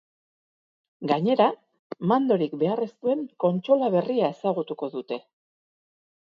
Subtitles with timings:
[1.11, 1.45] Gainera,
[2.11, 5.21] mandorik behar ez duen kontsola berria ezagutuko dute.